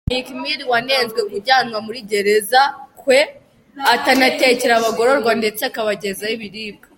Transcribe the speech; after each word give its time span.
Meek 0.09 0.27
Mill 0.41 0.61
wanenze 0.73 1.19
kujyanwa 1.31 1.77
muri 1.87 1.99
gereza 2.11 2.61
kwe 3.01 3.19
anatekera 4.11 4.73
abagororwa 4.75 5.31
ndetse 5.41 5.61
akabagezaho 5.65 6.33
ibiribwa. 6.39 6.85